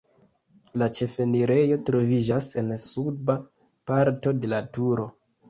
[0.81, 3.37] La ĉefenirejo troviĝas en suba
[3.93, 5.09] parto de la turo.